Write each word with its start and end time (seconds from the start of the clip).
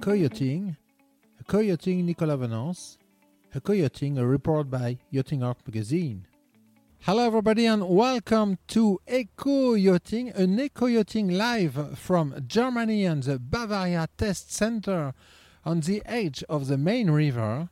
co-yachting, 0.00 0.74
a 1.38 1.44
co-yachting 1.44 2.06
Nicolas 2.06 2.40
Venance, 2.40 2.96
a 3.54 3.60
co-yachting 3.60 4.16
a 4.16 4.26
report 4.26 4.70
by 4.70 4.96
Yachting 5.10 5.42
Art 5.42 5.58
magazine. 5.66 6.26
Hello 7.00 7.26
everybody 7.26 7.66
and 7.66 7.86
welcome 7.86 8.56
to 8.68 8.98
Eco 9.06 9.74
Yachting, 9.74 10.30
an 10.30 10.58
Eco 10.58 10.86
Yachting 10.86 11.36
live 11.36 11.98
from 11.98 12.34
Germany 12.46 13.04
and 13.04 13.24
the 13.24 13.38
Bavaria 13.38 14.08
Test 14.16 14.50
Center 14.50 15.12
on 15.66 15.80
the 15.80 16.00
edge 16.06 16.42
of 16.48 16.68
the 16.68 16.78
Main 16.78 17.10
River. 17.10 17.68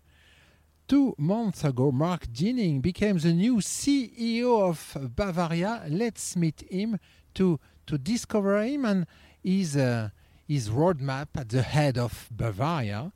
Two 0.87 1.15
months 1.17 1.65
ago, 1.65 1.91
Marc 1.91 2.27
Diening 2.27 2.83
became 2.83 3.17
the 3.17 3.33
new 3.33 3.57
CEO 3.57 4.69
of 4.69 5.15
Bavaria. 5.17 5.85
Let's 5.89 6.37
meet 6.37 6.63
him 6.71 6.99
to, 7.37 7.59
to 7.87 7.97
discover 7.97 8.63
him 8.63 8.85
and 8.85 9.07
his, 9.43 9.79
uh, 9.79 10.11
his 10.49 10.71
roadmap 10.71 11.29
at 11.37 11.51
the 11.51 11.63
head 11.63 11.99
of 11.99 12.27
Bavaria. 12.31 13.13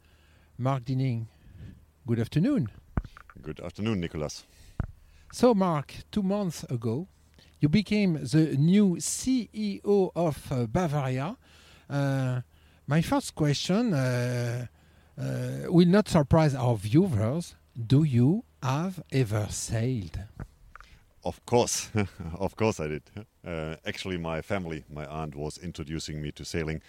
Marc 0.59 0.84
Diening, 0.84 1.27
good 2.07 2.20
afternoon. 2.20 2.69
Good 3.41 3.59
afternoon, 3.61 4.01
Nicolas. 4.01 4.45
So, 5.33 5.55
Marc, 5.55 5.95
two 6.10 6.23
months 6.23 6.62
ago, 6.65 7.09
you 7.59 7.71
became 7.71 8.15
the 8.23 8.55
new 8.59 8.97
CEO 8.97 10.10
of 10.15 10.52
uh, 10.52 10.66
Bavaria. 10.66 11.38
Uh, 11.88 12.43
my 12.87 13.01
first 13.01 13.35
question 13.35 13.95
uh, 13.95 14.66
uh, 15.19 15.23
will 15.69 15.88
not 15.88 16.09
surprise 16.09 16.55
our 16.55 16.77
viewers. 16.77 17.55
Do 17.74 18.05
you 18.05 18.45
have 18.62 19.02
ever 19.10 19.46
sailed? 19.49 20.19
Of 21.24 21.45
course, 21.46 21.91
of 22.35 22.57
course 22.57 22.79
I 22.79 22.88
did. 22.88 23.02
Uh, 23.46 23.77
actually, 23.87 24.19
my 24.19 24.43
family, 24.43 24.85
my 24.93 25.07
aunt, 25.07 25.35
was 25.35 25.57
introducing 25.57 26.21
me 26.21 26.30
to 26.33 26.45
sailing 26.45 26.83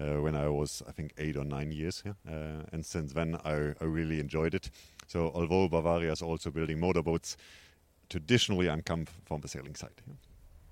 uh, 0.00 0.20
when 0.22 0.34
I 0.34 0.48
was, 0.48 0.82
I 0.88 0.92
think, 0.92 1.12
eight 1.18 1.36
or 1.36 1.44
nine 1.44 1.72
years, 1.72 2.02
uh, 2.06 2.32
and 2.72 2.84
since 2.84 3.12
then 3.12 3.36
I, 3.44 3.74
I, 3.80 3.84
really 3.84 4.20
enjoyed 4.20 4.54
it. 4.54 4.70
So, 5.06 5.30
although 5.34 5.68
Bavaria 5.68 6.12
is 6.12 6.22
also 6.22 6.50
building 6.50 6.80
motorboats, 6.80 7.36
traditionally 8.08 8.68
I'm 8.70 8.82
come 8.82 9.06
from 9.24 9.40
the 9.40 9.48
sailing 9.48 9.74
side. 9.74 10.02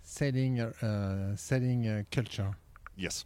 Sailing, 0.03 0.61
uh, 0.61 1.37
sailing 1.37 1.87
uh, 1.89 2.03
culture. 2.11 2.55
Yes. 2.97 3.25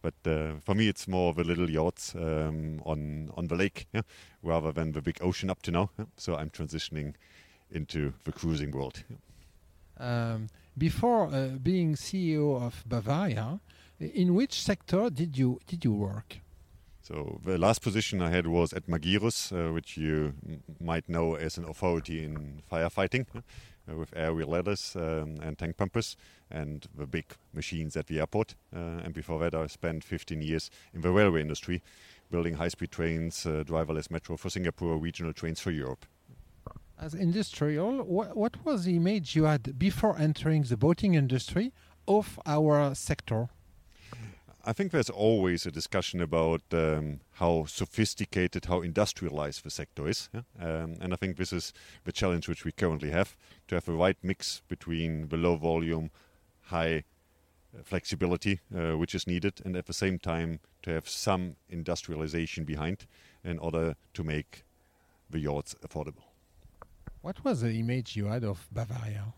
But 0.00 0.14
uh, 0.26 0.60
for 0.60 0.74
me, 0.74 0.88
it's 0.88 1.08
more 1.08 1.34
the 1.34 1.44
little 1.44 1.68
yachts 1.68 2.14
um, 2.14 2.80
on 2.84 3.30
on 3.36 3.48
the 3.48 3.56
lake, 3.56 3.86
yeah, 3.92 4.02
rather 4.42 4.72
than 4.72 4.92
the 4.92 5.02
big 5.02 5.18
ocean 5.20 5.50
up 5.50 5.62
to 5.62 5.70
now. 5.70 5.90
Yeah. 5.98 6.06
So 6.16 6.36
I'm 6.36 6.50
transitioning 6.50 7.14
into 7.70 8.12
the 8.24 8.32
cruising 8.32 8.70
world. 8.70 9.02
Yeah. 9.08 9.16
Um, 10.00 10.48
before 10.76 11.26
uh, 11.26 11.58
being 11.60 11.96
CEO 11.96 12.62
of 12.62 12.84
Bavaria, 12.86 13.60
in 14.00 14.34
which 14.34 14.62
sector 14.62 15.10
did 15.10 15.36
you 15.36 15.60
did 15.66 15.84
you 15.84 15.92
work? 15.92 16.40
So 17.02 17.40
the 17.44 17.56
last 17.56 17.80
position 17.80 18.20
I 18.20 18.30
had 18.30 18.46
was 18.46 18.72
at 18.72 18.86
Magirus, 18.86 19.50
uh, 19.52 19.72
which 19.72 19.96
you 19.96 20.34
might 20.78 21.08
know 21.08 21.36
as 21.36 21.56
an 21.56 21.64
authority 21.64 22.22
in 22.24 22.62
firefighting. 22.70 23.26
Uh, 23.88 23.96
with 23.96 24.12
aerial 24.14 24.50
ladders 24.50 24.96
um, 24.96 25.38
and 25.42 25.56
tank 25.56 25.76
pumpers 25.76 26.16
and 26.50 26.86
the 26.94 27.06
big 27.06 27.24
machines 27.54 27.96
at 27.96 28.06
the 28.06 28.18
airport. 28.18 28.54
Uh, 28.74 29.00
and 29.04 29.14
before 29.14 29.38
that, 29.40 29.54
I 29.54 29.66
spent 29.66 30.04
15 30.04 30.42
years 30.42 30.70
in 30.92 31.00
the 31.00 31.10
railway 31.10 31.40
industry, 31.40 31.82
building 32.30 32.54
high-speed 32.54 32.90
trains, 32.90 33.46
uh, 33.46 33.64
driverless 33.66 34.10
metro 34.10 34.36
for 34.36 34.50
Singapore, 34.50 34.98
regional 34.98 35.32
trains 35.32 35.60
for 35.60 35.70
Europe. 35.70 36.04
As 37.00 37.14
industrial, 37.14 38.02
what, 38.02 38.36
what 38.36 38.64
was 38.64 38.84
the 38.84 38.96
image 38.96 39.36
you 39.36 39.44
had 39.44 39.78
before 39.78 40.18
entering 40.18 40.64
the 40.64 40.76
boating 40.76 41.14
industry 41.14 41.72
of 42.06 42.38
our 42.44 42.94
sector? 42.94 43.48
I 44.68 44.74
think 44.74 44.92
there's 44.92 45.08
always 45.08 45.64
a 45.64 45.70
discussion 45.70 46.20
about 46.20 46.60
um, 46.72 47.20
how 47.36 47.64
sophisticated, 47.64 48.66
how 48.66 48.82
industrialized 48.82 49.64
the 49.64 49.70
sector 49.70 50.06
is. 50.06 50.28
Yeah? 50.34 50.42
Um, 50.60 50.96
and 51.00 51.14
I 51.14 51.16
think 51.16 51.38
this 51.38 51.54
is 51.54 51.72
the 52.04 52.12
challenge 52.12 52.48
which 52.48 52.66
we 52.66 52.72
currently 52.72 53.10
have 53.10 53.34
to 53.68 53.76
have 53.76 53.88
a 53.88 53.92
right 53.92 54.18
mix 54.22 54.60
between 54.68 55.28
the 55.28 55.38
low 55.38 55.56
volume, 55.56 56.10
high 56.64 57.04
uh, 57.74 57.82
flexibility 57.82 58.60
uh, 58.76 58.98
which 58.98 59.14
is 59.14 59.26
needed, 59.26 59.54
and 59.64 59.74
at 59.74 59.86
the 59.86 59.94
same 59.94 60.18
time 60.18 60.60
to 60.82 60.90
have 60.90 61.08
some 61.08 61.56
industrialization 61.70 62.64
behind 62.64 63.06
in 63.42 63.58
order 63.60 63.96
to 64.12 64.22
make 64.22 64.64
the 65.30 65.38
yachts 65.38 65.76
affordable. 65.82 66.24
What 67.22 67.42
was 67.42 67.62
the 67.62 67.72
image 67.80 68.16
you 68.16 68.26
had 68.26 68.44
of 68.44 68.68
Bavaria? 68.70 69.32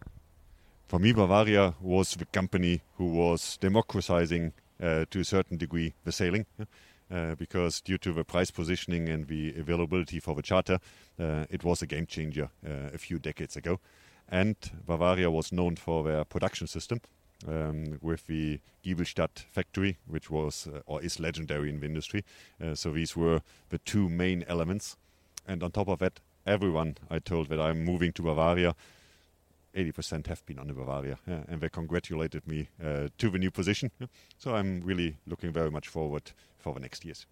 For 0.88 0.98
me, 0.98 1.12
Bavaria 1.12 1.74
was 1.80 2.16
the 2.16 2.24
company 2.24 2.82
who 2.96 3.06
was 3.12 3.56
democratizing 3.58 4.54
to 4.80 5.20
a 5.20 5.24
certain 5.24 5.56
degree 5.56 5.94
the 6.04 6.12
sailing. 6.12 6.46
Uh, 7.12 7.34
because 7.34 7.80
due 7.80 7.98
to 7.98 8.12
the 8.12 8.22
price 8.22 8.52
positioning 8.52 9.08
and 9.08 9.26
the 9.26 9.52
availability 9.58 10.20
for 10.20 10.36
the 10.36 10.42
charter, 10.42 10.78
uh, 11.18 11.44
it 11.50 11.64
was 11.64 11.82
a 11.82 11.86
game 11.86 12.06
changer 12.06 12.50
uh, 12.64 12.94
a 12.94 12.98
few 12.98 13.18
decades 13.18 13.56
ago. 13.56 13.80
And 14.28 14.54
Bavaria 14.86 15.28
was 15.28 15.50
known 15.50 15.74
for 15.74 16.04
their 16.04 16.24
production 16.24 16.68
system 16.68 17.00
um, 17.48 17.98
with 18.00 18.28
the 18.28 18.60
Giebelstadt 18.84 19.44
factory, 19.50 19.98
which 20.06 20.30
was 20.30 20.68
uh, 20.68 20.82
or 20.86 21.02
is 21.02 21.18
legendary 21.18 21.68
in 21.68 21.80
the 21.80 21.86
industry. 21.86 22.24
Uh, 22.62 22.76
so 22.76 22.92
these 22.92 23.16
were 23.16 23.40
the 23.70 23.78
two 23.78 24.08
main 24.08 24.44
elements. 24.46 24.96
And 25.48 25.64
on 25.64 25.72
top 25.72 25.88
of 25.88 25.98
that, 25.98 26.20
everyone 26.46 26.96
I 27.10 27.18
told 27.18 27.48
that 27.48 27.60
I'm 27.60 27.84
moving 27.84 28.12
to 28.12 28.22
Bavaria 28.22 28.76
80% 29.74 30.26
have 30.26 30.44
been 30.46 30.58
on 30.58 30.66
the 30.66 30.74
Bavaria, 30.74 31.18
yeah, 31.26 31.42
and 31.48 31.60
they 31.60 31.68
congratulated 31.68 32.46
me 32.46 32.68
uh, 32.82 33.08
to 33.18 33.30
the 33.30 33.38
new 33.38 33.50
position. 33.50 33.90
Yeah. 33.98 34.06
So 34.38 34.54
I'm 34.54 34.80
really 34.82 35.16
looking 35.26 35.52
very 35.52 35.70
much 35.70 35.88
forward 35.88 36.32
for 36.58 36.74
the 36.74 36.80
next 36.80 37.04
years. 37.04 37.26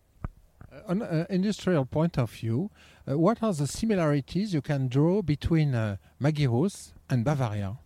Uh, 0.70 0.80
on 0.86 1.02
an 1.02 1.22
uh, 1.22 1.26
industrial 1.30 1.84
point 1.84 2.18
of 2.18 2.30
view, 2.30 2.70
uh, 3.08 3.18
what 3.18 3.42
are 3.42 3.52
the 3.52 3.66
similarities 3.66 4.52
you 4.52 4.60
can 4.60 4.88
draw 4.88 5.22
between 5.22 5.74
uh, 5.74 5.96
Magirus 6.20 6.92
and 7.08 7.24
Bavaria? 7.24 7.78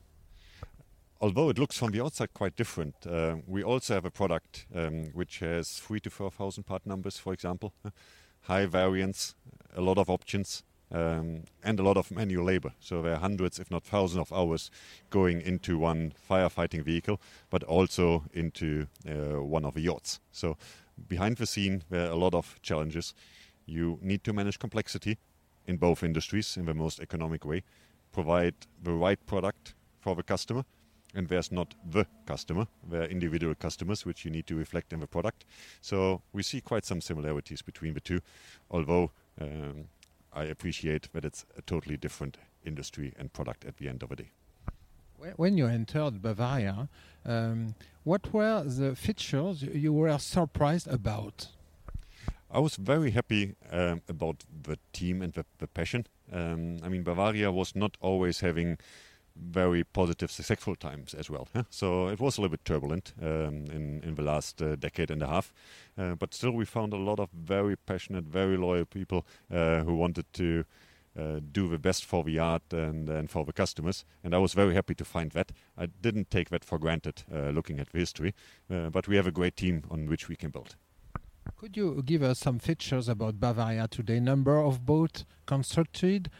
Although 1.20 1.50
it 1.50 1.58
looks 1.58 1.78
from 1.78 1.92
the 1.92 2.02
outside 2.02 2.34
quite 2.34 2.56
different, 2.56 2.94
uh, 3.06 3.36
we 3.46 3.62
also 3.62 3.94
have 3.94 4.04
a 4.04 4.10
product 4.10 4.66
um, 4.74 5.10
which 5.14 5.38
has 5.38 5.78
three 5.78 6.00
to 6.00 6.10
four 6.10 6.32
thousand 6.32 6.64
part 6.64 6.84
numbers, 6.84 7.16
for 7.16 7.32
example, 7.32 7.72
high 8.42 8.66
variance, 8.66 9.36
a 9.76 9.80
lot 9.80 9.98
of 9.98 10.10
options, 10.10 10.64
um, 10.92 11.44
and 11.64 11.80
a 11.80 11.82
lot 11.82 11.97
of 11.97 12.10
manual 12.10 12.44
labor. 12.44 12.72
So 12.80 13.03
there 13.03 13.14
are 13.14 13.19
hundreds, 13.19 13.58
if 13.58 13.70
not 13.70 13.84
thousands, 13.84 14.20
of 14.20 14.32
hours 14.32 14.70
going 15.10 15.41
into 15.41 15.78
one 15.78 16.12
firefighting 16.28 16.84
vehicle, 16.84 17.20
but 17.50 17.62
also 17.64 18.25
into 18.32 18.86
uh, 19.08 19.42
one 19.42 19.64
of 19.64 19.75
the 19.75 19.81
yachts. 19.81 20.20
So 20.32 20.56
behind 21.08 21.36
the 21.36 21.47
scene, 21.47 21.82
there 21.91 22.06
are 22.06 22.12
a 22.12 22.16
lot 22.16 22.34
of 22.34 22.60
challenges. 22.62 23.14
You 23.66 23.98
need 24.02 24.22
to 24.25 24.32
manage 24.32 24.58
complexity 24.58 25.19
in 25.66 25.76
both 25.76 26.02
industries 26.02 26.56
in 26.56 26.66
the 26.66 26.75
most 26.75 27.00
economic 27.00 27.44
way, 27.44 27.62
provide 28.12 28.54
the 28.82 28.92
right 28.92 29.25
product 29.26 29.75
for 30.00 30.14
the 30.14 30.22
customer. 30.22 30.64
And 31.14 31.28
there's 31.28 31.52
not 31.52 31.75
the 31.91 32.06
customer, 32.25 32.66
there 32.88 33.02
are 33.02 33.06
individual 33.06 33.54
customers 33.54 34.06
which 34.06 34.25
you 34.25 34.31
need 34.31 34.47
to 34.47 34.56
reflect 34.56 34.94
in 34.94 35.00
the 35.00 35.06
product. 35.06 35.44
So 35.82 36.22
we 36.32 36.42
see 36.42 36.62
quite 36.62 36.86
some 36.86 37.02
similarities 37.02 37.60
between 37.60 37.92
the 37.92 38.00
two, 38.00 38.20
although 38.70 39.10
um, 39.38 39.88
I 40.32 40.44
appreciate 40.44 41.12
that 41.12 41.25
it's 41.25 41.44
a 41.56 41.62
totally 41.62 41.97
different 41.97 42.38
industry 42.65 43.12
and 43.19 43.32
product 43.32 43.65
at 43.65 43.76
the 43.76 43.88
end 43.88 44.03
of 44.03 44.09
the 44.09 44.16
day. 44.16 44.31
When 45.37 45.56
you 45.56 45.66
entered 45.66 46.20
Bavaria, 46.20 46.88
um, 47.25 47.75
what 48.03 48.32
were 48.32 48.65
the 48.65 48.97
features 48.97 49.62
you 49.62 49.93
were 49.93 50.19
surprised 50.19 50.88
about? 50.88 51.48
I 52.50 52.59
was 52.59 52.76
very 52.76 53.12
happy 53.12 53.54
um, 53.70 54.03
about 54.09 54.44
the 54.62 54.78
team 54.93 55.22
and 55.22 55.32
the, 55.32 55.44
the 55.59 55.69
passion. 55.69 56.06
Um, 56.32 56.78
I 56.82 56.88
mean, 56.88 57.03
Bavaria 57.03 57.53
was 57.53 57.76
not 57.76 57.97
always 58.00 58.41
having 58.41 58.78
very 59.37 59.84
positive, 59.84 60.31
successful 60.31 60.76
times 60.76 61.15
as 61.15 61.31
well. 61.31 61.48
So 61.70 62.09
it 62.09 62.20
was 62.20 62.38
a 62.38 62.41
little 62.41 62.56
bit 62.56 62.65
turbulent 62.65 63.15
um, 63.20 63.66
in 63.70 64.03
in 64.04 64.15
the 64.15 64.22
last 64.22 64.62
uh, 64.62 64.76
decade 64.76 65.10
and 65.10 65.22
a 65.22 65.26
half, 65.26 65.53
uh, 65.98 66.14
but 66.14 66.34
still 66.34 66.52
we 66.52 66.64
found 66.64 66.93
a 66.93 66.96
lot 66.96 67.20
of 67.20 67.29
very 67.32 67.76
passionate, 67.76 68.25
very 68.25 68.56
loyal 68.56 68.84
people 68.84 69.25
uh, 69.50 69.84
who 69.84 69.96
wanted 69.96 70.32
to. 70.32 70.64
Uh, 71.14 71.40
do 71.52 71.69
the 71.69 71.79
best 71.79 72.06
for 72.06 72.25
the 72.25 72.38
art 72.38 72.73
and, 72.73 73.11
and 73.11 73.31
for 73.31 73.44
the 73.44 73.52
customers, 73.52 74.06
and 74.25 74.34
I 74.34 74.38
was 74.38 74.55
very 74.55 74.75
happy 74.75 74.94
to 74.94 75.05
find 75.05 75.31
that. 75.32 75.52
I 75.76 75.85
didn't 76.00 76.31
take 76.31 76.49
that 76.49 76.64
for 76.64 76.78
granted, 76.78 77.25
uh, 77.31 77.50
looking 77.50 77.81
at 77.81 77.90
the 77.93 77.99
history, 77.99 78.32
uh, 78.70 78.88
but 78.88 79.06
we 79.08 79.17
have 79.17 79.26
a 79.26 79.31
great 79.31 79.55
team 79.55 79.82
on 79.90 80.06
which 80.08 80.31
we 80.31 80.37
can 80.37 80.50
build. 80.50 80.76
Could 81.56 81.76
you 81.76 82.02
give 82.02 82.23
us 82.23 82.38
some 82.38 82.58
features 82.58 83.08
about 83.08 83.38
Bavaria 83.38 83.88
today? 83.88 84.20
Number 84.20 84.58
of 84.58 84.87
boats 84.87 85.26
constructed, 85.44 86.31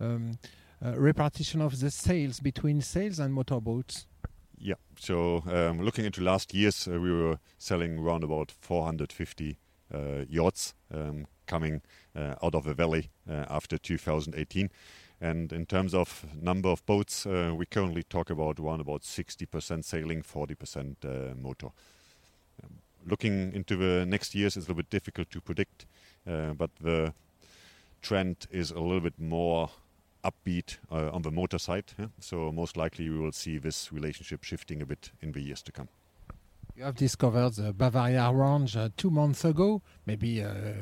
um, 0.00 0.38
repartition 0.82 1.60
of 1.60 1.78
the 1.80 1.90
sales 1.90 2.40
between 2.40 2.80
sales 2.80 3.18
and 3.18 3.34
motorboats? 3.34 4.06
Yeah, 4.60 4.74
so 4.98 5.42
um, 5.46 5.82
looking 5.82 6.04
into 6.04 6.20
last 6.22 6.52
years, 6.52 6.88
uh, 6.88 7.00
we 7.00 7.12
were 7.12 7.38
selling 7.58 7.98
around 7.98 8.24
about 8.24 8.50
450 8.50 9.56
uh, 9.92 10.24
yachts 10.28 10.74
um, 10.92 11.26
coming 11.46 11.80
uh, 12.14 12.34
out 12.42 12.54
of 12.54 12.64
the 12.64 12.74
valley 12.74 13.10
uh, 13.28 13.44
after 13.48 13.78
2018. 13.78 14.70
And 15.20 15.52
in 15.52 15.66
terms 15.66 15.94
of 15.94 16.26
number 16.40 16.68
of 16.68 16.84
boats, 16.86 17.26
uh, 17.26 17.52
we 17.56 17.66
currently 17.66 18.02
talk 18.02 18.30
about 18.30 18.60
around 18.60 18.80
about 18.80 19.02
60% 19.02 19.84
sailing, 19.84 20.22
40% 20.22 21.40
motor. 21.40 21.68
Um, 22.62 22.78
looking 23.06 23.52
into 23.52 23.76
the 23.76 24.06
next 24.06 24.34
years 24.34 24.56
is 24.56 24.64
a 24.64 24.68
little 24.68 24.76
bit 24.76 24.90
difficult 24.90 25.30
to 25.30 25.40
predict, 25.40 25.86
uh, 26.28 26.52
but 26.52 26.70
the 26.80 27.14
trend 28.02 28.46
is 28.50 28.70
a 28.70 28.80
little 28.80 29.00
bit 29.00 29.18
more 29.18 29.70
upbeat 30.24 30.78
uh, 30.90 31.10
on 31.12 31.22
the 31.22 31.30
motor 31.30 31.58
side. 31.58 31.92
Yeah? 31.98 32.06
So 32.20 32.52
most 32.52 32.76
likely 32.76 33.08
we 33.08 33.18
will 33.18 33.32
see 33.32 33.58
this 33.58 33.92
relationship 33.92 34.44
shifting 34.44 34.82
a 34.82 34.86
bit 34.86 35.12
in 35.20 35.32
the 35.32 35.40
years 35.40 35.62
to 35.62 35.72
come. 35.72 35.88
You 36.76 36.84
have 36.84 36.94
discovered 36.94 37.54
the 37.54 37.72
Bavaria 37.72 38.30
range 38.32 38.76
uh, 38.76 38.90
two 38.96 39.10
months 39.10 39.44
ago, 39.44 39.82
maybe 40.06 40.44
uh, 40.44 40.74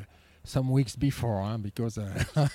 some 0.43 0.69
weeks 0.69 0.95
before, 0.95 1.41
huh? 1.41 1.57
because 1.57 1.97
uh, 1.97 2.23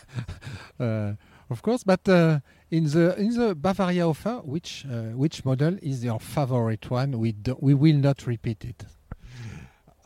uh, 0.80 1.14
of 1.50 1.60
course. 1.62 1.82
But 1.82 2.08
uh, 2.08 2.38
in 2.70 2.84
the 2.84 3.16
in 3.18 3.36
the 3.36 3.54
Bavaria 3.56 4.06
offer, 4.06 4.40
which 4.44 4.86
which 5.14 5.44
model 5.44 5.76
is 5.82 6.04
your 6.04 6.20
favorite 6.20 6.88
one? 6.88 7.18
We 7.18 7.32
do, 7.32 7.56
we 7.60 7.74
will 7.74 7.96
not 7.96 8.26
repeat 8.28 8.64
it. 8.64 8.84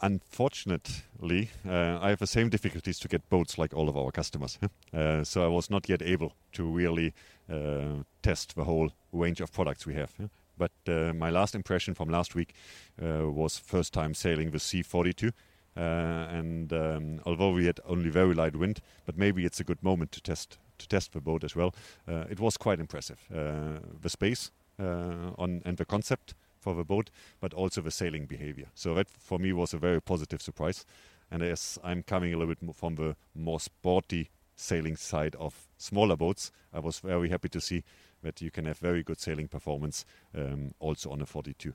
Unfortunately, 0.06 1.50
uh, 1.68 1.98
I 2.00 2.10
have 2.10 2.20
the 2.20 2.28
same 2.28 2.48
difficulties 2.48 3.00
to 3.00 3.08
get 3.08 3.28
boats 3.28 3.58
like 3.58 3.74
all 3.74 3.88
of 3.88 3.96
our 3.96 4.12
customers. 4.12 4.56
uh, 4.94 5.24
so 5.24 5.44
I 5.44 5.48
was 5.48 5.68
not 5.68 5.88
yet 5.88 6.00
able 6.00 6.32
to 6.52 6.62
really 6.64 7.12
uh, 7.50 8.04
test 8.22 8.54
the 8.54 8.62
whole 8.62 8.90
range 9.12 9.40
of 9.40 9.50
products 9.50 9.84
we 9.84 9.94
have. 9.94 10.12
But 10.56 10.70
uh, 10.86 11.12
my 11.12 11.30
last 11.30 11.56
impression 11.56 11.94
from 11.94 12.08
last 12.08 12.36
week 12.36 12.54
uh, 13.02 13.28
was 13.32 13.58
first 13.58 13.92
time 13.92 14.14
sailing 14.14 14.52
the 14.52 14.58
C42. 14.58 15.32
Uh, 15.76 15.80
and 15.80 16.72
um, 16.72 17.20
although 17.26 17.50
we 17.50 17.66
had 17.66 17.80
only 17.84 18.08
very 18.08 18.34
light 18.34 18.54
wind, 18.54 18.80
but 19.06 19.18
maybe 19.18 19.44
it's 19.44 19.58
a 19.58 19.64
good 19.64 19.82
moment 19.82 20.12
to 20.12 20.20
test 20.20 20.58
to 20.78 20.86
test 20.86 21.14
the 21.14 21.20
boat 21.20 21.42
as 21.42 21.56
well. 21.56 21.74
it 22.06 22.38
was 22.38 22.56
quite 22.56 22.78
impressive. 22.78 23.18
the 23.28 24.08
space 24.08 24.52
on 24.78 25.62
and 25.64 25.78
the 25.78 25.84
concept 25.84 26.34
for 26.66 26.74
the 26.74 26.84
boat, 26.84 27.10
but 27.38 27.54
also 27.54 27.80
the 27.80 27.92
sailing 27.92 28.26
behavior. 28.26 28.66
So 28.74 28.92
that 28.94 29.08
for 29.08 29.38
me 29.38 29.52
was 29.52 29.72
a 29.72 29.78
very 29.78 30.02
positive 30.02 30.42
surprise. 30.42 30.84
And 31.30 31.40
as 31.40 31.78
I'm 31.84 32.02
coming 32.02 32.34
a 32.34 32.36
little 32.36 32.54
bit 32.54 32.74
from 32.74 32.96
the 32.96 33.14
more 33.36 33.60
sporty 33.60 34.30
sailing 34.56 34.96
side 34.96 35.36
of 35.36 35.68
smaller 35.78 36.16
boats, 36.16 36.50
I 36.72 36.80
was 36.80 36.98
very 36.98 37.28
happy 37.28 37.48
to 37.50 37.60
see 37.60 37.84
that 38.24 38.42
you 38.42 38.50
can 38.50 38.64
have 38.64 38.78
very 38.78 39.04
good 39.04 39.20
sailing 39.20 39.46
performance 39.46 40.04
um, 40.34 40.72
also 40.80 41.10
on 41.10 41.20
a 41.20 41.26
42. 41.26 41.72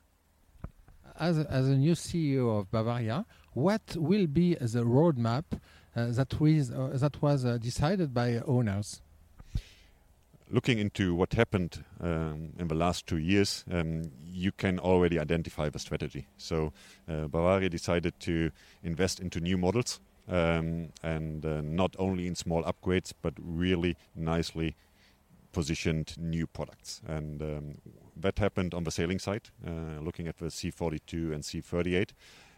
As 1.18 1.38
a, 1.38 1.50
as 1.50 1.68
a 1.68 1.76
new 1.76 1.94
CEO 1.94 2.58
of 2.58 2.70
Bavaria, 2.70 3.24
what 3.54 3.96
will 3.96 4.26
be 4.26 4.56
the 4.56 4.84
roadmap 4.84 5.44
uh, 5.96 6.08
that, 6.18 6.38
was, 6.38 6.70
uh, 6.70 6.90
that 6.94 7.22
was 7.22 7.46
uh, 7.46 7.56
decided 7.56 8.12
by 8.12 8.42
owners? 8.46 9.00
Looking 10.52 10.78
into 10.78 11.14
what 11.14 11.32
happened 11.32 11.82
um, 12.00 12.52
in 12.58 12.68
the 12.68 12.74
last 12.74 13.06
two 13.06 13.16
years, 13.16 13.64
um, 13.72 14.02
you 14.22 14.52
can 14.52 14.78
already 14.78 15.18
identify 15.18 15.68
the 15.70 15.78
strategy. 15.78 16.26
So 16.36 16.72
uh, 17.08 17.26
Bavaria 17.28 17.70
decided 17.70 18.20
to 18.20 18.50
invest 18.82 19.18
into 19.18 19.40
new 19.40 19.56
models 19.56 19.98
um, 20.28 20.90
and 21.02 21.44
uh, 21.44 21.62
not 21.62 21.96
only 21.98 22.26
in 22.26 22.34
small 22.34 22.62
upgrades, 22.64 23.12
but 23.22 23.32
really 23.38 23.96
nicely 24.14 24.76
positioned 25.52 26.14
new 26.18 26.46
products. 26.46 27.00
And 27.06 27.42
um, 27.42 27.74
that 28.16 28.38
happened 28.38 28.74
on 28.74 28.84
the 28.84 28.90
sailing 28.90 29.18
side, 29.18 29.48
uh, 29.66 30.00
looking 30.00 30.28
at 30.28 30.38
the 30.38 30.46
C42 30.46 31.32
and 31.32 31.42
C38. 31.42 32.10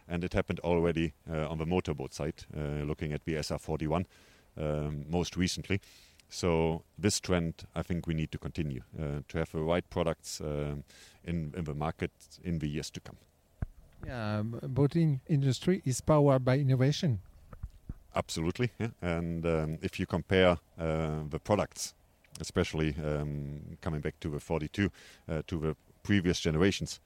And 0.07 0.23
it 0.23 0.33
happened 0.33 0.59
already 0.59 1.13
uh, 1.31 1.49
on 1.49 1.57
the 1.57 1.65
motorboat 1.65 2.13
side, 2.13 2.45
uh, 2.55 2.83
looking 2.83 3.13
at 3.13 3.25
the 3.25 3.35
SR41 3.35 4.05
um, 4.57 5.05
most 5.09 5.35
recently. 5.35 5.79
So 6.35 6.81
this 6.97 7.21
trend, 7.21 7.53
I 7.75 7.81
think 7.81 8.07
we 8.07 8.13
need 8.13 8.29
to 8.33 8.37
continue 8.37 8.81
uh, 8.99 9.21
to 9.29 9.37
have 9.37 9.53
the 9.53 9.61
right 9.61 9.89
products 9.89 10.41
um, 10.41 10.83
in, 11.23 11.53
in 11.55 11.63
the 11.63 11.73
market 11.73 12.11
in 12.43 12.59
the 12.59 12.67
years 12.67 12.89
to 12.89 12.99
come. 12.99 13.15
Yeah, 14.05 14.41
boating 14.43 15.21
industry 15.29 15.81
is 15.85 16.01
powered 16.01 16.43
by 16.43 16.57
innovation. 16.57 17.19
Absolutely, 18.13 18.71
yeah. 18.79 18.89
and 19.01 19.45
um, 19.45 19.77
if 19.81 19.97
you 19.97 20.05
compare 20.05 20.57
uh, 20.77 21.23
the 21.29 21.39
products, 21.39 21.93
especially 22.41 22.93
um, 23.01 23.77
coming 23.79 24.01
back 24.01 24.19
to 24.19 24.27
the 24.27 24.39
42 24.41 24.91
uh, 25.29 25.41
to 25.47 25.57
the 25.57 25.75
previous 26.03 26.41
generations, 26.41 26.99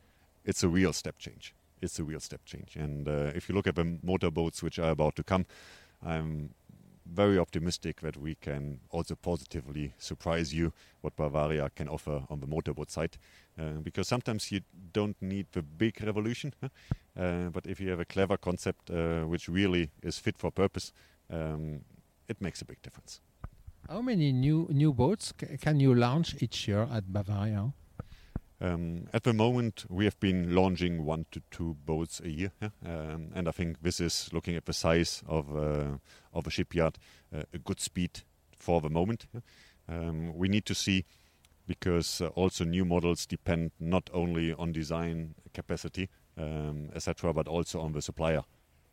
it's 0.44 0.64
a 0.64 0.68
real 0.68 0.92
step 0.92 1.20
change. 1.20 1.54
It's 1.84 2.00
a 2.00 2.04
real 2.04 2.20
step 2.20 2.44
change, 2.46 2.76
and 2.76 3.08
uh, 3.08 3.32
if 3.36 3.48
you 3.48 3.54
look 3.54 3.68
at 3.68 3.76
the 3.76 4.00
motorboats 4.02 4.64
which 4.64 4.80
are 4.80 4.90
about 4.90 5.16
to 5.18 5.24
come, 5.24 5.46
I'm 6.04 6.50
very 7.14 7.38
optimistic 7.38 8.02
that 8.02 8.18
we 8.18 8.36
can 8.36 8.80
also 8.90 9.16
positively 9.16 9.94
surprise 9.98 10.54
you 10.54 10.72
what 11.02 11.16
Bavaria 11.16 11.70
can 11.76 11.88
offer 11.88 12.24
on 12.30 12.40
the 12.40 12.48
motorboat 12.48 12.92
side. 12.92 13.18
Uh, 13.60 13.82
because 13.84 14.08
sometimes 14.08 14.52
you 14.52 14.62
don't 14.94 15.22
need 15.22 15.48
the 15.52 15.62
big 15.62 16.02
revolution, 16.04 16.54
uh, 16.64 17.50
but 17.52 17.66
if 17.66 17.80
you 17.80 17.90
have 17.90 18.00
a 18.00 18.06
clever 18.06 18.38
concept 18.38 18.90
uh, 18.90 19.22
which 19.22 19.50
really 19.50 19.90
is 20.04 20.20
fit 20.20 20.38
for 20.38 20.52
purpose, 20.52 20.94
um, 21.30 21.82
it 22.28 22.42
makes 22.42 22.62
a 22.62 22.66
big 22.66 22.82
difference. 22.82 23.22
How 23.90 24.02
many 24.02 24.32
new 24.32 24.68
new 24.72 24.94
boats 24.94 25.34
can 25.62 25.80
you 25.80 25.96
launch 25.96 26.36
each 26.42 26.68
year 26.68 26.88
at 26.92 27.12
Bavaria? 27.12 27.74
Um, 28.62 29.08
at 29.14 29.24
the 29.24 29.34
moment, 29.34 29.86
we 29.90 30.04
have 30.06 30.20
been 30.20 30.54
launching 30.54 31.06
one 31.06 31.26
to 31.32 31.42
two 31.50 31.78
boats 31.86 32.20
a 32.20 32.30
year, 32.30 32.52
um, 32.86 33.32
and 33.34 33.48
I 33.48 33.52
think 33.52 33.82
this 33.82 34.02
is 34.02 34.30
looking 34.34 34.56
at 34.56 34.66
the 34.66 34.74
size 34.74 35.24
of 35.28 35.56
uh, 35.56 35.98
of 36.34 36.46
a 36.46 36.50
shipyard, 36.50 36.98
uh, 37.34 37.44
a 37.54 37.58
good 37.58 37.80
speed 37.80 38.24
for 38.58 38.82
the 38.82 38.90
moment. 38.90 39.28
Um, 39.88 40.38
we 40.38 40.50
need 40.50 40.66
to 40.66 40.76
see 40.76 41.06
because 41.68 42.20
uh, 42.20 42.28
also 42.28 42.66
new 42.66 42.84
models 42.84 43.26
depend 43.26 43.72
not 43.80 44.10
only 44.14 44.54
on 44.54 44.74
design 44.74 45.36
capacity, 45.54 46.10
etc., 46.94 47.34
but 47.34 47.48
also 47.48 47.80
on 47.82 47.94
the 47.94 48.02
supplier 48.02 48.44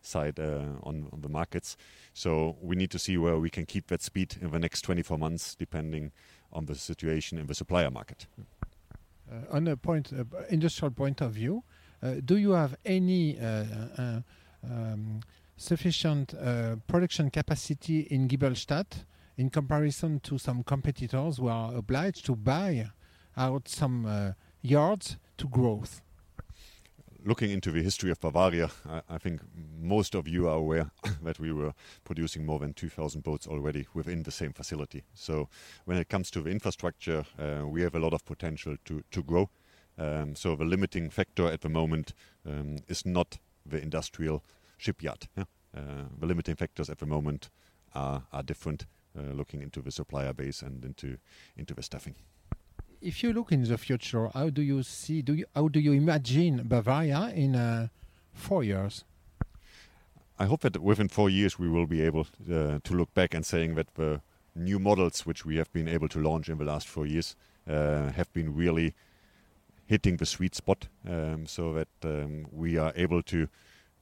side 0.01 0.39
on 0.39 1.09
the 1.21 1.29
markets. 1.29 1.77
So 2.13 2.57
we 2.61 2.77
need 2.77 2.91
to 2.91 2.99
see 2.99 3.17
where 3.17 3.39
we 3.39 3.51
can 3.51 3.67
keep 3.67 3.87
that 3.89 4.03
speed 4.03 4.37
in 4.41 4.51
the 4.51 4.59
next 4.59 4.83
24 4.83 5.19
months, 5.19 5.55
depending 5.55 6.13
on 6.53 6.67
the 6.67 6.75
situation 6.75 7.39
in 7.39 7.47
the 7.47 7.55
supplier 7.55 7.91
market. 7.91 8.27
Uh, 9.31 9.57
on 9.57 9.67
a 9.69 9.77
point, 9.77 10.13
uh, 10.13 10.25
industrial 10.51 10.91
point 10.91 11.21
of 11.21 11.33
view, 11.33 11.63
uh, 12.03 12.15
do 12.25 12.37
you 12.37 12.53
have 12.53 12.77
any 12.85 13.39
um, 14.63 15.21
sufficient 15.57 16.35
production 16.87 17.31
capacity 17.31 18.01
in 18.01 18.29
Giebelstadt 18.29 19.05
in 19.37 19.51
comparison 19.51 20.21
to 20.21 20.39
some 20.39 20.63
competitors 20.63 21.39
who 21.39 21.49
are 21.49 21.75
obliged 21.75 22.25
to 22.27 22.37
buy 22.37 22.89
out 23.37 23.69
some 23.69 24.35
yards 24.63 25.17
to 25.39 25.49
growth? 25.49 26.03
Looking 27.27 27.51
into 27.51 27.73
the 27.73 27.83
history 27.83 28.11
of 28.11 28.21
Bavaria, 28.21 28.71
I, 28.89 29.03
I, 29.11 29.19
think 29.19 29.41
most 29.79 30.15
of 30.15 30.29
you 30.29 30.49
are 30.49 30.57
aware 30.57 30.93
that 31.23 31.41
we 31.41 31.53
were 31.53 31.75
producing 32.05 32.47
more 32.47 32.61
than 32.61 32.73
2,000 32.73 33.23
boats 33.23 33.49
already 33.49 33.89
within 33.93 34.23
the 34.23 34.31
same 34.31 34.53
facility. 34.53 35.03
So 35.13 35.49
when 35.85 35.99
it 35.99 36.09
comes 36.09 36.31
to 36.31 36.41
the 36.41 36.51
infrastructure, 36.51 37.25
uh, 37.39 37.67
we 37.67 37.83
have 37.83 37.97
a 37.97 37.99
lot 37.99 38.15
of 38.15 38.25
potential 38.25 38.77
to, 38.85 39.03
to 39.11 39.23
grow. 39.25 39.51
Um, 39.99 40.37
so 40.37 40.55
the 40.55 40.65
limiting 40.65 41.11
factor 41.11 41.47
at 41.47 41.63
the 41.63 41.69
moment 41.69 42.15
um, 42.47 42.77
is 42.87 43.05
not 43.05 43.39
the 43.67 43.83
industrial 43.83 44.45
shipyard. 44.77 45.27
Yeah? 45.37 45.45
Uh, 45.77 46.05
the 46.19 46.27
limiting 46.27 46.55
factors 46.55 46.89
at 46.89 46.99
the 46.99 47.07
moment 47.07 47.51
are, 47.95 48.23
are 48.33 48.43
different, 48.45 48.87
uh, 49.19 49.33
looking 49.33 49.63
into 49.63 49.83
the 49.83 49.91
supplier 49.91 50.33
base 50.33 50.63
and 50.63 50.85
into, 50.85 51.19
into 51.57 51.75
the 51.75 51.83
staffing 51.83 52.15
if 53.01 53.23
you 53.23 53.33
look 53.33 53.53
in 53.53 53.65
the 53.65 53.79
future, 53.79 54.29
how 54.35 54.51
do 54.51 54.63
you 54.63 54.83
see? 54.83 55.23
Do 55.23 55.35
you 55.35 55.47
how 55.55 55.69
do 55.69 55.81
you 55.81 55.93
imagine 55.93 56.63
Bavaria 56.65 57.33
in 57.35 57.55
uh, 57.55 57.89
four 58.33 58.65
years? 58.65 59.05
I 60.39 60.45
hope 60.45 60.61
that 60.63 60.83
within 60.83 61.09
four 61.09 61.31
years 61.31 61.59
we 61.59 61.69
will 61.69 61.87
be 61.87 62.03
able 62.03 62.27
uh, 62.51 62.81
to 62.83 62.95
look 62.95 63.15
back 63.15 63.35
and 63.35 63.45
saying 63.45 63.75
that 63.77 63.95
the 63.95 64.21
new 64.55 64.79
models 64.79 65.25
which 65.25 65.47
we 65.47 65.57
have 65.57 65.73
been 65.73 65.89
able 65.89 66.09
to 66.09 66.21
launch 66.21 66.49
in 66.49 66.59
the 66.59 66.65
last 66.65 66.87
four 66.89 67.07
years 67.07 67.37
uh, 67.69 68.11
have 68.13 68.33
been 68.33 68.55
really 68.55 68.95
hitting 69.87 70.17
the 70.17 70.27
sweet 70.27 70.55
spot, 70.55 70.89
um, 71.09 71.47
so 71.47 71.73
that 71.73 71.89
um, 72.05 72.47
we 72.53 72.77
are 72.77 72.93
able 72.97 73.23
to 73.23 73.49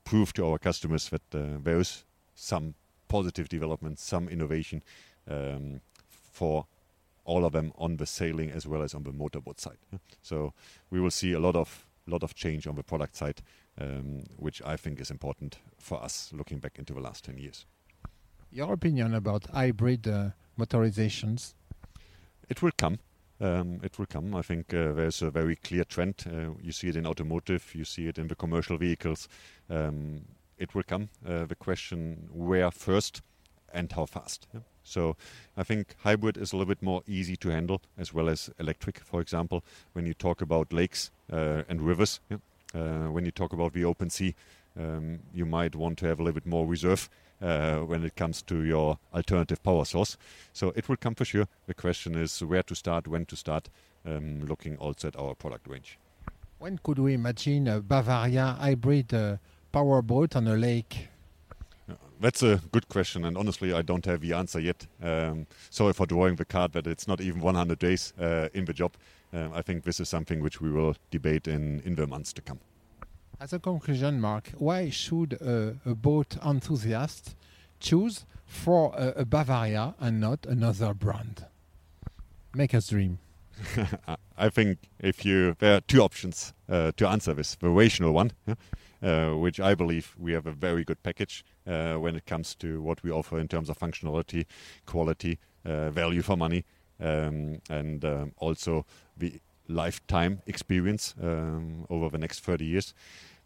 prove 0.04 0.32
to 0.32 0.46
our 0.46 0.58
customers 0.58 1.10
that 1.10 1.34
uh, 1.34 1.58
there 1.62 1.78
is 1.78 2.04
some 2.34 2.74
positive 3.08 3.48
development, 3.48 3.98
some 3.98 4.28
innovation 4.28 4.82
um, 5.30 5.80
for 6.08 6.66
all 7.24 7.44
of 7.44 7.52
them 7.52 7.72
on 7.76 7.96
the 7.96 8.06
sailing 8.06 8.50
as 8.50 8.66
well 8.66 8.82
as 8.82 8.94
on 8.94 9.02
the 9.02 9.12
motorboat 9.12 9.60
side. 9.60 9.78
So 10.22 10.52
we 10.90 11.00
will 11.00 11.10
see 11.10 11.32
a 11.32 11.40
lot 11.40 11.56
of 11.56 11.86
lot 12.06 12.22
of 12.22 12.34
change 12.34 12.66
on 12.66 12.74
the 12.74 12.82
product 12.82 13.16
side, 13.16 13.40
um, 13.80 14.24
which 14.36 14.60
I 14.62 14.76
think 14.76 15.00
is 15.00 15.10
important 15.10 15.58
for 15.78 16.02
us 16.02 16.30
looking 16.34 16.58
back 16.58 16.78
into 16.78 16.92
the 16.92 17.00
last 17.00 17.24
10 17.24 17.38
years. 17.38 17.66
Your 18.50 18.72
opinion 18.72 19.14
about 19.14 19.46
hybrid 19.46 20.06
uh, 20.06 20.30
motorizations? 20.58 21.54
It 22.48 22.62
will 22.62 22.72
come. 22.76 22.98
Um, 23.40 23.80
it 23.82 23.98
will 23.98 24.06
come. 24.06 24.34
I 24.34 24.42
think 24.42 24.72
uh, 24.72 24.92
there's 24.92 25.22
a 25.22 25.30
very 25.30 25.56
clear 25.56 25.84
trend. 25.84 26.24
Uh, 26.26 26.50
you 26.62 26.72
see 26.72 26.88
it 26.88 26.96
in 26.96 27.06
automotive, 27.06 27.74
you 27.74 27.84
see 27.84 28.06
it 28.06 28.18
in 28.18 28.28
the 28.28 28.36
commercial 28.36 28.78
vehicles. 28.78 29.28
Um, 29.68 30.22
it 30.56 30.74
will 30.74 30.84
come. 30.84 31.08
Uh, 31.26 31.46
the 31.46 31.56
question 31.56 32.28
where 32.32 32.70
first 32.70 33.22
and 33.74 33.92
how 33.92 34.06
fast. 34.06 34.46
Yeah? 34.54 34.60
So 34.82 35.16
I 35.56 35.64
think 35.64 35.96
hybrid 35.98 36.36
is 36.36 36.52
a 36.52 36.56
little 36.56 36.74
bit 36.74 36.82
more 36.82 37.02
easy 37.06 37.36
to 37.36 37.48
handle, 37.48 37.82
as 37.98 38.14
well 38.14 38.28
as 38.28 38.50
electric, 38.58 39.00
for 39.00 39.20
example, 39.20 39.64
when 39.92 40.06
you 40.06 40.14
talk 40.14 40.40
about 40.40 40.72
lakes 40.72 41.10
uh, 41.32 41.62
and 41.68 41.82
rivers. 41.82 42.20
Yeah? 42.30 42.38
Uh, 42.74 43.10
when 43.10 43.24
you 43.24 43.30
talk 43.30 43.52
about 43.52 43.72
the 43.72 43.84
open 43.84 44.10
sea, 44.10 44.34
um, 44.78 45.20
you 45.32 45.46
might 45.46 45.76
want 45.76 45.98
to 45.98 46.06
have 46.06 46.18
a 46.18 46.22
little 46.22 46.40
bit 46.40 46.46
more 46.46 46.66
reserve 46.66 47.08
uh, 47.40 47.78
when 47.78 48.04
it 48.04 48.16
comes 48.16 48.42
to 48.42 48.64
your 48.64 48.98
alternative 49.12 49.62
power 49.62 49.84
source. 49.84 50.16
So 50.52 50.72
it 50.74 50.88
will 50.88 50.96
come 50.96 51.14
for 51.14 51.24
sure. 51.24 51.46
The 51.66 51.74
question 51.74 52.14
is 52.16 52.42
where 52.42 52.62
to 52.64 52.74
start, 52.74 53.06
when 53.06 53.26
to 53.26 53.36
start, 53.36 53.70
um, 54.04 54.44
looking 54.44 54.76
also 54.76 55.08
at 55.08 55.16
our 55.16 55.34
product 55.34 55.68
range. 55.68 55.98
When 56.58 56.78
could 56.78 56.98
we 56.98 57.14
imagine 57.14 57.68
a 57.68 57.80
Bavaria 57.80 58.56
hybrid 58.58 59.12
uh, 59.12 59.36
powerboat 59.70 60.36
on 60.36 60.48
a 60.48 60.56
lake? 60.56 61.08
That's 62.20 62.42
a 62.42 62.60
good 62.72 62.88
question, 62.88 63.24
and 63.24 63.36
honestly, 63.36 63.72
I 63.72 63.82
don't 63.82 64.04
have 64.06 64.20
the 64.20 64.32
answer 64.32 64.60
yet. 64.60 64.86
Um, 65.02 65.46
sorry 65.70 65.92
for 65.92 66.06
drawing 66.06 66.36
the 66.36 66.44
card 66.44 66.72
that 66.72 66.86
it's 66.86 67.08
not 67.08 67.20
even 67.20 67.40
100 67.40 67.78
days 67.78 68.12
uh, 68.18 68.48
in 68.54 68.64
the 68.64 68.72
job. 68.72 68.92
Um, 69.32 69.52
I 69.52 69.62
think 69.62 69.84
this 69.84 70.00
is 70.00 70.08
something 70.08 70.40
which 70.40 70.60
we 70.60 70.70
will 70.70 70.94
debate 71.10 71.48
in, 71.48 71.80
in 71.84 71.96
the 71.96 72.06
months 72.06 72.32
to 72.34 72.42
come. 72.42 72.60
As 73.40 73.52
a 73.52 73.58
conclusion, 73.58 74.20
Marc, 74.20 74.50
why 74.56 74.90
should 74.90 75.34
a, 75.34 75.76
a 75.84 75.94
boat 75.94 76.36
enthusiast 76.44 77.34
choose 77.80 78.24
for 78.46 78.94
a, 78.96 79.22
a 79.22 79.24
Bavaria 79.24 79.94
and 79.98 80.20
not 80.20 80.46
another 80.46 80.94
brand? 80.94 81.46
Make 82.54 82.74
us 82.74 82.88
dream. 82.88 83.18
I 84.38 84.48
think 84.48 84.78
if 84.98 85.24
you 85.24 85.56
there 85.58 85.76
are 85.76 85.80
two 85.80 86.00
options 86.00 86.52
uh, 86.68 86.92
to 86.96 87.08
answer 87.08 87.34
this. 87.34 87.56
The 87.56 87.68
rational 87.68 88.12
one, 88.12 88.32
uh, 89.02 89.30
which 89.30 89.60
I 89.60 89.74
believe 89.74 90.14
we 90.18 90.32
have 90.32 90.46
a 90.46 90.52
very 90.52 90.84
good 90.84 91.02
package 91.02 91.44
when 91.64 92.16
it 92.16 92.26
comes 92.26 92.54
to 92.56 92.80
what 92.82 93.02
we 93.02 93.10
offer 93.10 93.38
in 93.38 93.48
terms 93.48 93.70
of 93.70 93.78
functionality, 93.78 94.46
quality, 94.86 95.38
uh, 95.64 95.90
value 95.90 96.22
for 96.22 96.36
money, 96.36 96.64
um, 97.00 97.60
and 97.70 98.04
um, 98.04 98.32
also 98.38 98.84
the 99.16 99.40
lifetime 99.68 100.42
experience 100.46 101.14
um, 101.22 101.86
over 101.88 102.10
the 102.10 102.18
next 102.18 102.40
30 102.40 102.64
years. 102.64 102.94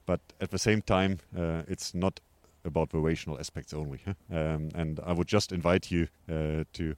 But 0.06 0.20
at 0.40 0.50
the 0.50 0.58
same 0.58 0.82
time, 0.82 1.18
uh, 1.36 1.62
it's 1.68 1.94
not 1.94 2.20
about 2.64 2.90
the 2.90 2.98
rational 2.98 3.38
aspects 3.38 3.72
only. 3.72 4.00
Um, 4.30 4.70
and 4.74 5.00
I 5.06 5.12
would 5.12 5.28
just 5.28 5.52
invite 5.52 5.90
you 5.90 6.08
uh, 6.28 6.64
to 6.72 6.96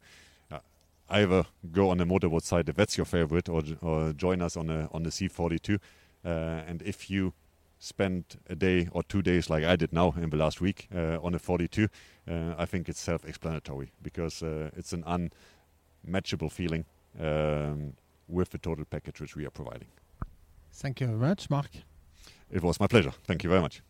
either 1.10 1.44
go 1.72 1.90
on 1.90 1.98
the 1.98 2.06
motorboat 2.06 2.44
side 2.44 2.68
if 2.68 2.76
that's 2.76 2.96
your 2.96 3.04
favorite, 3.04 3.48
or, 3.48 3.62
or 3.82 4.12
join 4.12 4.40
us 4.40 4.56
on 4.56 4.70
a 4.70 4.88
on 4.92 5.02
the 5.02 5.10
C42. 5.10 5.78
Uh, 6.24 6.28
and 6.68 6.82
if 6.82 7.10
you 7.10 7.32
spend 7.80 8.37
a 8.49 8.54
day 8.54 8.88
or 8.92 9.02
two 9.02 9.22
days 9.22 9.50
like 9.50 9.64
I 9.64 9.75
did 9.75 9.92
now 9.92 10.14
in 10.16 10.30
the 10.30 10.37
last 10.37 10.60
week 10.60 10.88
uh, 10.94 11.18
on 11.22 11.34
a 11.34 11.38
42, 11.38 11.88
uh, 12.28 12.54
I 12.56 12.66
think 12.66 12.88
it's 12.88 13.00
self-explanatory 13.00 13.90
because 14.02 14.42
uh, 14.42 14.70
it's 14.76 14.92
an 14.92 15.02
unmatchable 16.06 16.50
feeling 16.50 16.84
um, 17.18 17.94
with 18.28 18.50
the 18.50 18.58
total 18.58 18.84
package 18.84 19.20
which 19.20 19.34
we 19.34 19.46
are 19.46 19.50
providing. 19.50 19.88
Thank 20.72 21.00
you 21.00 21.06
very 21.08 21.18
much, 21.18 21.50
Marc. 21.50 21.70
It 22.50 22.62
was 22.62 22.78
my 22.78 22.87
pleasure. 22.87 23.12
Thank 23.25 23.42
you 23.42 23.50
very 23.50 23.62
much. 23.62 23.82